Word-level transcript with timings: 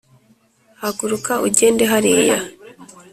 haguruka 0.81 1.33
ugende 1.47 1.83
hariya 1.91 2.37